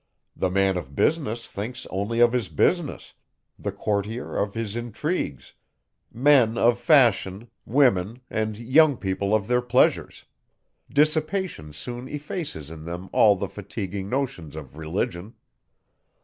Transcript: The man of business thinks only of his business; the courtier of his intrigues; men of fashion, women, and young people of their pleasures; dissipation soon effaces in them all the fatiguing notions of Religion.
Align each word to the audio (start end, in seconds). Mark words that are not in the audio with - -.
The 0.35 0.49
man 0.49 0.77
of 0.77 0.95
business 0.95 1.45
thinks 1.45 1.85
only 1.91 2.21
of 2.21 2.33
his 2.33 2.49
business; 2.49 3.13
the 3.59 3.71
courtier 3.71 4.35
of 4.35 4.55
his 4.55 4.75
intrigues; 4.75 5.53
men 6.11 6.57
of 6.57 6.79
fashion, 6.79 7.51
women, 7.67 8.21
and 8.27 8.57
young 8.57 8.97
people 8.97 9.35
of 9.35 9.47
their 9.47 9.61
pleasures; 9.61 10.25
dissipation 10.91 11.71
soon 11.71 12.07
effaces 12.07 12.71
in 12.71 12.83
them 12.85 13.11
all 13.13 13.35
the 13.35 13.47
fatiguing 13.47 14.09
notions 14.09 14.55
of 14.55 14.75
Religion. 14.75 15.35